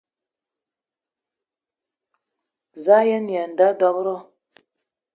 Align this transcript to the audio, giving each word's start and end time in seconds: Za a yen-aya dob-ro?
Za 2.83 2.95
a 3.01 3.07
yen-aya 3.07 3.67
dob-ro? 3.79 4.17